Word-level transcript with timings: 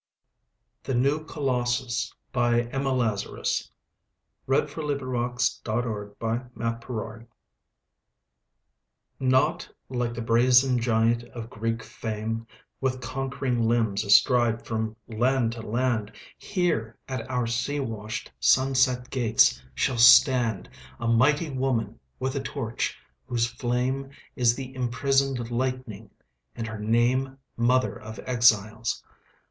The 0.81 0.95
New 0.95 1.25
Colossus 1.25 2.11
Emma 2.33 2.91
Lazarus 2.91 3.69
NOT 9.19 9.69
like 9.89 10.13
the 10.15 10.21
brazen 10.25 10.79
giant 10.79 11.23
of 11.25 11.49
Greek 11.51 11.83
fame, 11.83 12.47
With 12.79 12.99
conquering 13.03 13.67
limbs 13.67 14.03
astride 14.03 14.65
from 14.65 14.95
land 15.07 15.51
to 15.51 15.61
land; 15.61 16.11
Here 16.39 16.97
at 17.07 17.29
our 17.29 17.45
sea 17.45 17.79
washed, 17.79 18.31
sunset 18.39 19.07
gates 19.11 19.61
shall 19.75 19.97
standA 19.99 20.67
mighty 20.99 21.51
woman 21.51 21.99
with 22.19 22.35
a 22.35 22.41
torch, 22.41 22.97
whose 23.27 23.45
flameIs 23.45 24.55
the 24.55 24.73
imprisoned 24.73 25.51
lightning, 25.51 26.09
and 26.55 26.65
her 26.65 26.79
nameMother 26.79 27.99
of 28.01 28.19
Exiles. 28.25 29.03